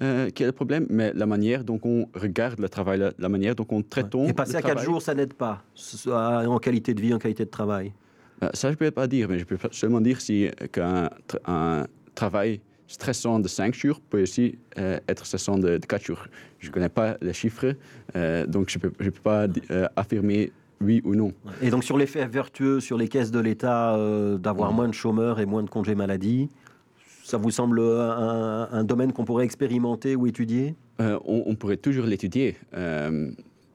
qui 0.01 0.43
est 0.43 0.47
le 0.47 0.53
problème, 0.53 0.87
mais 0.91 1.13
la 1.15 1.27
manière 1.27 1.63
dont 1.63 1.79
on 1.85 2.09
regarde 2.15 2.59
le 2.59 2.69
travail, 2.69 3.13
la, 3.17 3.29
manière 3.29 3.55
dont 3.55 3.67
on 3.71 3.83
traite 3.83 4.13
Et 4.27 4.33
passer 4.33 4.57
à 4.57 4.63
quatre 4.63 4.83
jours, 4.83 5.01
ça 5.01 5.15
n'aide 5.15 5.35
pas, 5.35 5.63
en 6.09 6.59
qualité 6.59 6.93
de 6.93 7.01
vie, 7.01 7.15
en 7.15 7.19
qualité 7.21 7.45
de 7.45 7.51
travail? 7.51 7.93
Euh, 8.43 8.49
ça, 8.55 8.69
je 8.69 8.73
ne 8.73 8.77
peux 8.77 8.91
pas 8.91 9.07
dire, 9.07 9.29
mais 9.29 9.39
je 9.39 9.45
peux 9.45 9.59
seulement 9.71 10.01
dire 10.01 10.21
si, 10.21 10.49
qu'un 10.73 11.11
un 11.47 11.87
travail 12.15 12.61
stressant 12.87 13.39
de 13.39 13.47
5 13.47 13.75
jours 13.75 14.01
peut 14.01 14.23
aussi 14.23 14.59
euh, 14.79 14.99
être 15.09 15.27
stressant 15.27 15.59
de, 15.59 15.79
4 15.79 16.05
jours. 16.05 16.27
Je 16.59 16.69
ne 16.69 16.73
connais 16.73 16.89
pas 16.89 17.17
les 17.21 17.33
chiffres, 17.33 17.75
euh, 18.17 18.47
donc 18.47 18.69
je 18.71 18.79
ne 18.79 18.83
peux, 18.83 18.93
je 18.99 19.11
peux, 19.11 19.21
pas 19.21 19.47
affirmer 19.97 20.53
oui 20.81 21.03
ou 21.05 21.15
non. 21.15 21.33
Et 21.61 21.71
donc 21.71 21.85
sur 21.85 21.99
l'effet 21.99 22.27
vertueux 22.27 22.81
sur 22.81 22.97
les 22.97 23.09
caisses 23.09 23.31
de 23.31 23.39
l'État 23.39 23.97
d'avoir 24.39 24.73
moins 24.73 24.89
de 24.89 24.95
chômeurs 24.95 25.39
et 25.39 25.47
moins 25.47 25.63
de 25.63 25.69
congés 25.69 25.95
maladie, 25.95 26.49
ça 27.23 27.37
vous 27.37 27.51
semble 27.51 27.81
un, 27.81 28.69
un 28.73 28.85
domaine 28.85 29.13
qu'on 29.13 29.25
pourrait 29.25 29.45
expérimenter 29.45 30.17
ou 30.17 30.27
étudier? 30.27 30.75
On, 30.99 31.45
on, 31.47 31.55
pourrait 31.55 31.77
toujours 31.77 32.07
l'étudier. 32.07 32.57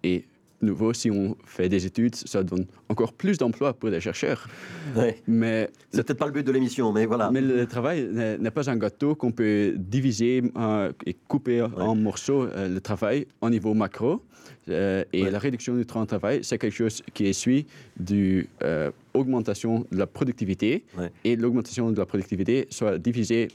et 0.04 0.26
nouveau, 0.62 0.94
si 0.94 1.12
on 1.12 1.36
fait 1.46 1.70
des 1.70 1.86
études, 1.86 2.16
ça 2.16 2.44
donne 2.44 2.66
encore 2.90 3.14
plus 3.14 3.38
d'emplois 3.38 3.74
pour 3.74 3.90
les 3.90 4.00
chercheurs. 4.00 4.48
Ouais. 4.96 5.22
Mais 5.28 5.70
C'est 5.92 6.04
peut-être 6.06 6.18
pas 6.20 6.26
le 6.28 6.32
but 6.32 6.46
de 6.46 6.52
l'émission, 6.52 6.92
mais 6.92 7.06
voilà. 7.06 7.30
mais 7.32 7.42
le 7.42 7.66
travail 7.66 8.08
n'est 8.40 8.52
pas 8.52 8.70
un 8.70 8.78
gâteau 8.78 9.16
qu'on 9.16 9.32
peut 9.32 9.74
diviser 9.78 10.44
euh, 10.58 10.92
et 11.06 11.14
couper 11.28 11.62
en 11.62 11.96
morceaux 11.96 12.44
euh, 12.44 12.68
le 12.70 12.82
travail 12.82 13.28
au 13.42 13.50
niveau 13.50 13.74
macro. 13.74 14.22
Euh, 14.70 15.04
et 15.14 15.24
Ouais. 15.24 15.32
la 15.32 15.40
réduction 15.40 15.76
du 15.76 15.86
temps 15.86 16.02
de 16.02 16.08
travail, 16.08 16.40
c'est 16.44 16.58
quelque 16.58 16.74
chose 16.76 17.02
qui 17.14 17.28
est 17.28 17.34
suivi 17.34 17.66
de 18.00 18.46
l'augmentation 19.14 19.86
de 19.92 19.98
la 19.98 20.08
productivité. 20.08 20.84
Et 21.24 21.36
l'augmentation 21.36 21.92
de 21.92 21.98
la 21.98 22.06
productivité 22.06 22.68
soit 22.70 22.98
divisée 22.98 23.50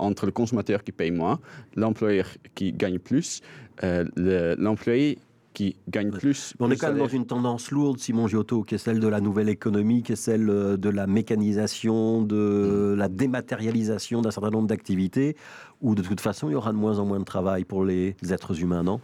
entre 0.00 0.26
le 0.26 0.32
consommateur 0.32 0.82
qui 0.82 0.90
paye 0.92 1.10
moins, 1.12 1.38
l'employeur 1.76 2.26
qui 2.54 2.72
gagne 2.72 2.98
plus, 2.98 3.40
le- 3.82 4.54
l'employé 4.58 5.18
qui 5.58 5.74
gagne 5.88 6.12
plus. 6.12 6.54
On 6.60 6.66
plus 6.66 6.74
est 6.74 6.78
quand 6.78 6.88
même 6.88 6.98
dans 6.98 7.08
une 7.08 7.26
tendance 7.26 7.72
lourde, 7.72 7.98
Simon 7.98 8.28
Giotto, 8.28 8.62
qui 8.62 8.76
est 8.76 8.78
celle 8.78 9.00
de 9.00 9.08
la 9.08 9.20
nouvelle 9.20 9.48
économie, 9.48 10.04
qui 10.04 10.12
est 10.12 10.16
celle 10.16 10.48
euh, 10.48 10.76
de 10.76 10.88
la 10.88 11.08
mécanisation, 11.08 12.22
de 12.22 12.92
Mm. 12.94 12.94
la 12.94 13.08
dématérialisation 13.08 14.22
d'un 14.22 14.30
certain 14.30 14.50
nombre 14.50 14.68
d'activités, 14.68 15.34
où 15.80 15.96
de 15.96 16.02
toute 16.02 16.20
façon, 16.20 16.48
il 16.48 16.52
y 16.52 16.54
aura 16.54 16.70
de 16.70 16.76
moins 16.76 17.00
en 17.00 17.06
moins 17.06 17.18
de 17.18 17.24
travail 17.24 17.64
pour 17.64 17.84
les 17.84 18.14
êtres 18.30 18.62
humains, 18.62 18.84
non? 18.84 19.00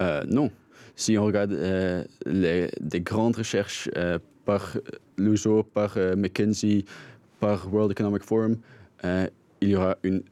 Euh, 0.00 0.22
non. 0.26 0.50
Si 0.96 1.18
on 1.18 1.24
regarde 1.26 1.52
euh, 1.52 2.04
les, 2.24 2.70
des 2.80 3.02
grandes 3.02 3.36
recherches 3.36 3.90
euh, 3.94 4.18
par 4.46 4.78
l'USO, 5.18 5.62
par 5.62 5.98
McKinsey, 6.16 6.86
par 7.38 7.70
World 7.70 7.92
Economic 7.92 8.22
Forum, 8.22 8.56
il 9.04 9.68
y 9.68 9.76
aura 9.76 9.96
une 10.02 10.22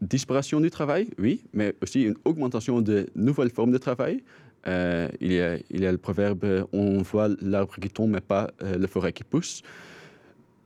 disparition 0.00 0.60
du 0.60 0.70
travail, 0.70 1.08
oui, 1.18 1.42
mais 1.52 1.74
aussi 1.82 2.02
une 2.02 2.16
augmentation 2.24 2.80
de 2.80 3.06
nouvelles 3.16 3.50
formes 3.50 3.72
de 3.72 3.78
travail. 3.78 4.22
Euh, 4.66 5.08
il, 5.20 5.32
y 5.32 5.40
a, 5.40 5.56
il 5.70 5.80
y 5.80 5.86
a 5.86 5.92
le 5.92 5.98
proverbe 5.98 6.66
on 6.72 6.98
voit 7.02 7.28
l'arbre 7.40 7.74
qui 7.80 7.88
tombe, 7.88 8.10
mais 8.10 8.20
pas 8.20 8.50
euh, 8.62 8.76
la 8.78 8.86
forêt 8.88 9.12
qui 9.12 9.24
pousse. 9.24 9.62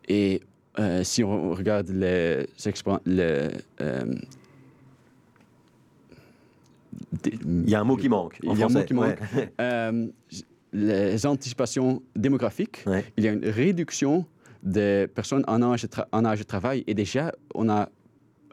Et 0.09 0.41
euh, 0.81 1.05
si 1.05 1.23
on 1.23 1.53
regarde 1.53 1.89
les, 1.91 2.47
euh, 3.81 4.05
des- 7.23 7.39
Il 7.45 7.71
y 7.71 7.75
a 7.75 7.81
un 7.81 7.85
mot 7.85 7.97
qui 7.97 8.09
manque. 8.09 8.39
en 8.47 8.53
Il 8.55 8.59
y 8.59 8.63
a 8.63 8.67
un 8.67 8.69
mot 8.69 8.83
qui 8.83 8.95
manque. 8.95 9.19
Ouais. 9.59 10.13
les 10.73 11.25
anticipations 11.27 12.03
démographiques, 12.17 12.83
Ouais. 12.87 13.05
il 13.17 13.23
y 13.25 13.29
a 13.29 13.33
une 13.33 13.47
réduction 13.49 14.27
des 14.65 15.07
personnes 15.15 15.45
en 15.47 15.63
âge 15.63 15.83
de, 15.83 15.89
en 16.11 16.25
âge 16.25 16.41
de 16.41 16.45
travail. 16.45 16.83
Et 16.89 16.95
déjà, 16.95 17.33
on 17.55 17.65
n'a 17.67 17.89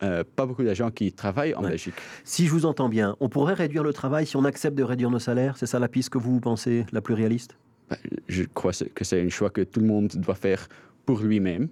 euh, 0.03 0.23
pas 0.35 0.45
beaucoup 0.45 0.63
de 0.63 0.73
gens 0.73 0.89
qui 0.91 1.11
travaillent 1.11 1.53
en 1.55 1.63
Ouais. 1.63 1.71
Belgique. 1.71 1.93
Si 2.23 2.45
je 2.47 2.51
vous 2.51 2.65
entends 2.65 2.89
bien, 2.89 3.15
on 3.19 3.29
pourrait 3.29 3.53
réduire 3.53 3.83
le 3.83 3.93
travail 3.93 4.25
si 4.25 4.35
on 4.35 4.45
accepte 4.45 4.77
de 4.77 4.83
réduire 4.83 5.09
nos 5.09 5.19
salaires? 5.19 5.57
C'est 5.57 5.65
ça 5.67 5.79
la 5.79 5.87
piste 5.87 6.09
que 6.09 6.17
vous 6.17 6.39
pensez 6.39 6.85
la 6.91 7.01
plus 7.01 7.13
réaliste? 7.13 7.55
Ben, 7.89 7.97
Je 8.27 8.43
crois 8.43 8.71
que 8.95 9.03
c'est 9.03 9.21
un 9.21 9.29
choix 9.29 9.49
que 9.49 9.61
tout 9.61 9.79
le 9.79 9.85
monde 9.87 10.07
doit 10.15 10.35
faire 10.35 10.67
pour 11.05 11.19
lui-même. 11.19 11.67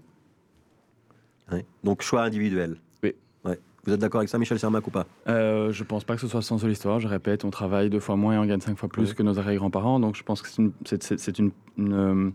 Ouais. 1.52 1.66
Donc 1.84 2.02
choix 2.02 2.24
individuel. 2.24 2.76
Oui. 3.04 3.14
Ouais. 3.44 3.60
Vous 3.86 3.94
êtes 3.94 4.00
d'accord 4.00 4.20
avec 4.20 4.30
ça, 4.30 4.38
Michel 4.38 4.60
Sermac, 4.60 4.86
ou 4.86 4.92
pas? 4.92 5.08
Euh, 5.28 5.72
je 5.72 5.84
pense 5.84 6.04
pas 6.04 6.16
que 6.16 6.22
ce 6.22 6.28
soit 6.28 6.42
sans 6.42 6.58
seule 6.60 6.72
histoire. 6.72 7.00
Je 7.00 7.08
répète, 7.08 7.46
on 7.46 7.50
travaille 7.50 7.90
deux 7.90 8.00
fois 8.00 8.16
moins 8.16 8.36
et 8.36 8.38
on 8.38 8.46
gagne 8.46 8.60
cinq 8.62 8.78
fois 8.78 8.90
plus 8.90 9.10
Ouais. 9.10 9.16
que 9.16 9.24
nos 9.24 9.40
arrière-grands-parents. 9.40 10.00
Donc 10.00 10.16
je 10.16 10.24
pense 10.24 10.42
que 10.42 10.50
c'est 10.50 10.62
une, 10.62 10.72
c'est- 10.86 11.02
c'est- 11.02 11.18
c'est 11.18 11.40
une, 11.40 11.52
une, 11.78 11.94
euh, 11.94 12.30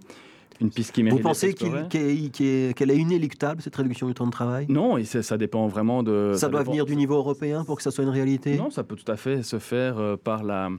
une 0.60 0.70
piste 0.70 0.92
qui 0.92 1.00
Vous 1.02 1.06
mérite. 1.06 1.18
d'être 1.18 1.24
pensez 1.28 1.54
qu'elle 1.54 2.90
est, 2.90 2.96
inéluctable, 2.96 3.62
cette 3.62 3.74
réduction 3.76 4.06
du 4.06 4.14
temps 4.14 4.26
de 4.26 4.30
travail? 4.32 4.66
Non, 4.68 4.96
et 4.96 5.04
ça 5.04 5.36
dépend 5.36 5.66
vraiment 5.66 6.02
de. 6.02 6.32
Ça 6.36 6.48
doit 6.48 6.60
dépend- 6.60 6.70
venir 6.72 6.86
du 6.86 6.96
niveau 6.96 7.16
européen 7.16 7.64
pour 7.64 7.76
que 7.76 7.82
ça 7.82 7.90
soit 7.90 8.04
une 8.04 8.10
réalité? 8.10 8.56
Non, 8.56 8.70
ça 8.70 8.84
peut 8.84 8.96
tout 8.96 9.10
à 9.10 9.16
fait 9.16 9.42
se 9.42 9.58
faire 9.58 9.98
euh, 9.98 10.16
par 10.16 10.42
la, 10.44 10.70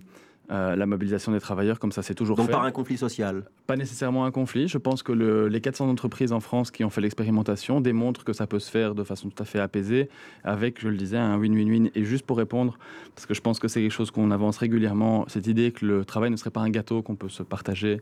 euh, 0.52 0.76
la 0.76 0.86
mobilisation 0.86 1.32
des 1.32 1.40
travailleurs, 1.40 1.80
comme 1.80 1.92
ça 1.92 2.04
c'est 2.04 2.14
toujours 2.14 2.38
Donc 2.38 2.46
fait. 2.48 2.52
par 2.52 2.64
un 2.64 2.72
conflit 2.72 2.98
social? 2.98 3.46
Pas 3.68 3.76
nécessairement 3.76 4.26
un 4.26 4.32
conflit. 4.32 4.68
Je 4.68 4.78
pense 4.78 5.02
que 5.04 5.12
le- 5.12 5.48
les 5.48 5.60
400 5.60 5.90
entreprises 5.90 6.32
en 6.32 6.40
France 6.40 6.70
qui 6.72 6.84
ont 6.84 6.90
fait 6.90 7.02
l'expérimentation 7.02 7.82
démontrent 7.82 8.24
que 8.24 8.34
ça 8.34 8.46
peut 8.48 8.60
se 8.60 8.70
faire 8.70 8.94
de 8.96 9.04
façon 9.04 9.30
tout 9.30 9.42
à 9.42 9.46
fait 9.46 9.60
apaisée, 9.60 10.08
avec, 10.44 10.80
je 10.82 10.88
le 10.88 10.98
disais, 10.98 11.18
un 11.18 11.38
win-win-win. 11.38 11.90
Et 11.96 12.04
juste 12.06 12.26
pour 12.26 12.38
répondre, 12.38 12.78
parce 13.16 13.26
que 13.26 13.34
je 13.34 13.42
pense 13.42 13.60
que 13.60 13.68
c'est 13.68 13.82
quelque 13.82 13.92
chose 13.92 14.12
qu'on 14.12 14.30
avance 14.32 14.58
régulièrement, 14.58 15.26
cette 15.28 15.48
idée 15.48 15.72
que 15.72 15.86
le 15.86 16.06
travail 16.06 16.30
ne 16.32 16.36
serait 16.38 16.52
pas 16.52 16.62
un 16.62 16.70
gâteau 16.70 17.02
qu'on 17.02 17.16
peut 17.16 17.30
se 17.30 17.42
partager. 17.44 18.00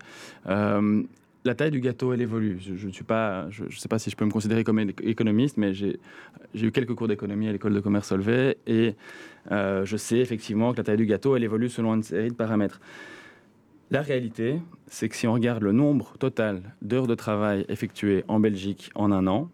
Euh, 0.47 1.01
la 1.45 1.55
taille 1.55 1.71
du 1.71 1.79
gâteau, 1.79 2.13
elle 2.13 2.21
évolue. 2.21 2.57
Je 2.59 2.71
ne 2.73 2.91
je, 2.91 3.79
sais 3.79 3.87
pas 3.89 3.99
si 3.99 4.09
je 4.09 4.15
peux 4.15 4.25
me 4.25 4.31
considérer 4.31 4.63
comme 4.63 4.79
économiste, 4.79 5.57
mais 5.57 5.73
j'ai 5.73 5.99
j'ai 6.53 6.67
eu 6.67 6.71
quelques 6.71 6.93
cours 6.93 7.07
d'économie 7.07 7.47
à 7.47 7.51
l'école 7.51 7.73
de 7.73 7.79
commerce 7.79 8.07
Solvay 8.07 8.57
et 8.67 8.95
euh, 9.51 9.85
je 9.85 9.97
sais 9.97 10.19
effectivement 10.19 10.71
que 10.71 10.77
la 10.77 10.83
taille 10.83 10.97
du 10.97 11.05
gâteau, 11.05 11.35
elle 11.35 11.43
évolue 11.43 11.69
selon 11.69 11.93
une 11.95 12.03
série 12.03 12.29
de 12.29 12.35
paramètres. 12.35 12.79
La 13.91 14.01
réalité, 14.01 14.59
c'est 14.87 15.09
que 15.09 15.15
si 15.15 15.27
on 15.27 15.33
regarde 15.33 15.63
le 15.63 15.71
nombre 15.71 16.17
total 16.17 16.61
d'heures 16.81 17.07
de 17.07 17.15
travail 17.15 17.65
effectuées 17.69 18.23
en 18.27 18.39
Belgique 18.39 18.89
en 18.95 19.11
un 19.11 19.27
an, 19.27 19.51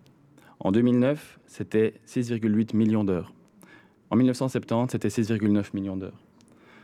en 0.60 0.72
2009, 0.72 1.39
c'était 1.48 1.96
6,8 2.08 2.75
millions 2.75 3.03
d'heures. 3.03 3.34
En 4.12 4.15
1970, 4.15 4.91
c'était 4.91 5.08
6,9 5.08 5.69
millions 5.74 5.98
d'heures. 5.98 6.19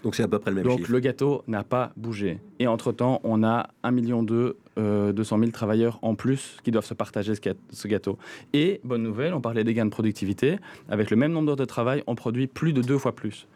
Donc 0.05 0.13
c'est 0.13 0.21
à 0.21 0.27
peu 0.27 0.37
près 0.37 0.51
le 0.51 0.57
même 0.57 0.65
Donc 0.65 0.77
chiffre. 0.77 0.91
le 0.91 0.99
gâteau 0.99 1.43
n'a 1.47 1.63
pas 1.63 1.91
bougé. 1.97 2.39
Et 2.59 2.67
entre-temps, 2.67 3.21
on 3.23 3.43
a 3.43 3.69
1 3.81 3.89
million 3.89 4.21
de, 4.21 4.55
euh, 4.77 5.11
200 5.11 5.39
000 5.39 5.49
travailleurs 5.49 5.97
en 6.03 6.13
plus 6.13 6.57
qui 6.63 6.69
doivent 6.69 6.85
se 6.85 6.93
partager 6.93 7.33
ce, 7.33 7.87
gâteau. 7.87 8.19
Et, 8.53 8.81
bonne 8.83 9.01
nouvelle, 9.01 9.33
on 9.33 9.41
parlait 9.41 9.63
des 9.63 9.73
gains 9.73 9.85
de 9.85 9.89
productivité. 9.89 10.57
Avec 10.89 11.09
le 11.09 11.17
même 11.17 11.31
nombre 11.31 11.47
d'heures 11.47 11.55
de 11.55 11.65
travail, 11.65 12.03
on 12.05 12.13
produit 12.13 12.45
plus 12.45 12.71
de 12.71 12.83
deux 12.83 12.99
fois 12.99 13.15
plus. 13.15 13.47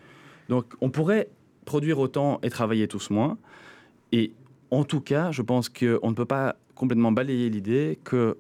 Donc 0.50 0.66
on 0.82 0.90
pourrait 0.90 1.30
produire 1.66 2.00
autant 2.00 2.40
et 2.42 2.50
travailler 2.50 2.88
tous 2.88 3.12
moins. 3.12 3.38
Et 4.12 4.34
en 4.72 4.84
tout 4.84 5.02
cas, 5.02 5.32
je 5.32 5.44
pense 5.44 5.70
qu'on 5.70 6.10
ne 6.10 6.16
peut 6.16 6.26
pas 6.26 6.56
complètement 6.74 7.12
balayer 7.12 7.52
l'idée 7.52 8.00
que 8.04 8.38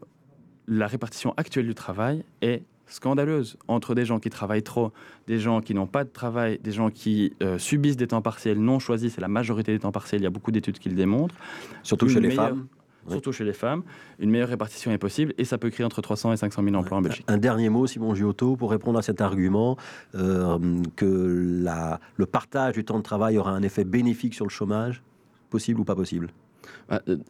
la 0.68 0.88
répartition 0.88 1.36
actuelle 1.38 1.68
du 1.68 1.76
travail 1.76 2.24
est 2.42 2.64
scandaleuse 2.90 3.58
entre 3.68 3.96
des 3.96 4.06
gens 4.06 4.20
qui 4.20 4.30
travaillent 4.30 4.64
trop, 4.64 4.92
des 5.28 5.40
gens 5.40 5.62
qui 5.62 5.74
n'ont 5.74 5.88
pas 5.88 6.04
de 6.04 6.10
travail, 6.10 6.60
des 6.62 6.72
gens 6.72 6.90
qui 6.90 7.34
euh, 7.42 7.58
subissent 7.58 7.98
des 7.98 8.08
temps 8.08 8.22
partiels 8.22 8.60
non 8.60 8.80
choisis, 8.80 9.14
c'est 9.14 9.22
la 9.22 9.28
majorité 9.28 9.72
des 9.72 9.80
temps 9.80 9.92
partiels, 9.92 10.22
il 10.22 10.24
y 10.26 10.28
a 10.28 10.32
beaucoup 10.32 10.52
d'études 10.52 10.80
qui 10.80 10.90
le 10.90 10.96
démontrent, 10.96 11.36
Surtout 11.84 12.08
une 12.08 12.14
chez 12.14 12.20
les 12.20 12.32
femmes. 12.32 12.68
Oui. 13.06 13.14
surtout 13.14 13.32
chez 13.32 13.46
les 13.46 13.54
femmes, 13.54 13.84
une 14.20 14.30
meilleure 14.30 14.50
répartition 14.50 14.92
est 14.92 14.98
possible 14.98 15.34
et 15.38 15.46
ça 15.46 15.58
peut 15.58 15.70
créer 15.70 15.86
entre 15.86 16.02
300 16.02 16.34
et 16.34 16.38
500 16.38 16.64
000 16.64 16.76
emplois 16.76 16.98
en 16.98 17.02
Belgique. 17.02 17.24
Un 17.30 17.38
dernier 17.38 17.70
mot, 17.70 17.88
Simon 17.88 18.14
Giotto, 18.14 18.58
pour 18.58 18.72
répondre 18.72 19.00
à 19.00 19.02
cet 19.02 19.22
argument 19.22 19.78
euh, 20.16 20.60
que 20.98 21.62
la, 21.64 22.02
le 22.18 22.26
partage 22.26 22.74
du 22.74 22.84
temps 22.84 22.98
de 22.98 23.04
travail 23.04 23.38
aura 23.38 23.52
un 23.52 23.64
effet 23.64 23.86
bénéfique 23.86 24.34
sur 24.34 24.46
le 24.46 24.50
chômage? 24.50 25.02
Possible 25.50 25.80
ou 25.80 25.86
pas 25.86 25.96
possible? 25.96 26.30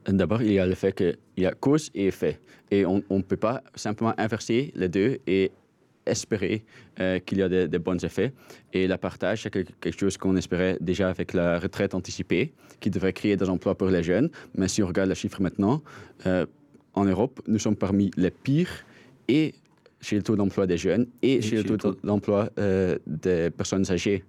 D'abord, 0.08 0.42
il 0.42 0.54
y 0.54 0.60
a 0.60 0.66
le 0.66 0.76
fait 0.76 0.94
qu'il 0.94 1.18
y 1.38 1.46
a 1.46 1.52
cause 1.52 1.90
et 1.94 2.08
effet. 2.08 2.40
Et 2.72 2.86
on 2.86 3.04
ne 3.10 3.22
peut 3.22 3.38
pas 3.38 3.64
simplement 3.76 4.14
inverser 4.18 4.72
les 4.76 4.90
deux 4.90 5.20
et 5.28 5.52
espérer 6.06 6.64
euh, 7.00 7.20
qu'il 7.20 7.38
y 7.38 7.44
a 7.44 7.50
des, 7.50 7.68
des 7.68 7.80
bons 7.80 8.04
effets. 8.04 8.34
Et 8.74 8.88
le 8.88 8.98
partage, 8.98 9.44
c'est 9.44 9.52
quelque 9.52 9.98
chose 9.98 10.18
qu'on 10.18 10.36
espérait 10.36 10.78
déjà 10.82 11.10
avec 11.10 11.34
la 11.34 11.60
retraite 11.60 11.94
anticipée, 11.94 12.54
qui 12.80 12.90
devrait 12.90 13.14
créer 13.14 13.38
des 13.38 13.50
emplois 13.50 13.76
pour 13.78 13.90
les 13.90 14.04
jeunes. 14.04 14.30
Mais 14.56 14.68
si 14.68 14.84
on 14.84 14.88
regarde 14.88 15.10
les 15.10 15.16
chiffres 15.16 15.42
maintenant, 15.42 15.82
euh, 16.26 16.46
en 16.94 17.06
Europe, 17.06 17.42
nous 17.48 17.60
sommes 17.60 17.76
parmi 17.76 18.12
les 18.18 18.32
pires 18.32 18.86
et 19.28 19.54
chez 20.02 20.16
le 20.16 20.24
taux 20.24 20.36
d'emploi 20.36 20.66
des 20.66 20.78
jeunes 20.78 21.08
et, 21.22 21.42
chez, 21.42 21.58
le 21.58 21.78
taux 21.78 21.96
d'emploi 22.04 22.50
euh, 22.58 22.98
des 23.06 23.50
personnes 23.50 23.90
âgées. 23.92 24.24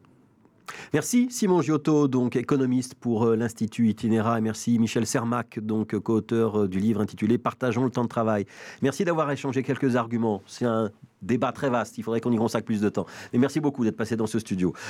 Merci 0.93 1.29
Simon 1.31 1.63
Giotto, 1.63 2.09
donc 2.09 2.37
économiste 2.37 2.95
pour 2.95 3.25
euh, 3.25 3.37
l'Institut 3.37 3.89
Itinéra, 3.89 4.39
et 4.39 4.41
merci 4.41 4.79
Michel 4.79 5.07
Sermac, 5.07 5.59
donc 5.61 5.99
co-auteur 5.99 6.63
euh, 6.63 6.69
du 6.69 6.79
livre 6.79 7.01
intitulé 7.01 7.39
Partageons 7.39 7.85
le 7.85 7.91
temps 7.91 8.05
de 8.05 8.09
travail. 8.09 8.47
Merci 8.83 9.05
d'avoir 9.05 9.31
échangé 9.31 9.63
quelques 9.63 9.97
arguments. 9.97 10.43
C'est 10.47 10.65
un 10.65 10.91
débat 11.23 11.53
très 11.53 11.71
vaste, 11.71 11.99
il 11.99 12.05
faudrait 12.05 12.21
qu'on 12.21 12.33
y 12.33 12.37
consacre 12.37 12.65
plus 12.65 12.81
de 12.81 12.89
temps. 12.89 13.07
Et 13.33 13.39
merci 13.39 13.61
beaucoup 13.61 13.85
d'être 13.85 13.97
passé 13.97 14.17
dans 14.17 14.27
ce 14.27 14.39
studio. 14.39 14.73